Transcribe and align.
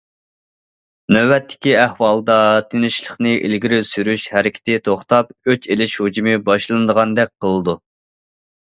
نۆۋەتتىكى 1.15 1.75
ئەھۋالدا 1.81 2.37
تىنچلىقنى 2.71 3.35
ئىلگىرى 3.43 3.81
سۈرۈش 3.91 4.27
ھەرىكىتى 4.39 4.81
توختاپ، 4.91 5.33
ئۆچ 5.45 5.71
ئېلىش 5.73 5.97
ھۇجۇمى 6.03 6.37
باشلىنىدىغاندەك 6.53 7.37
قىلىدۇ. 7.47 7.83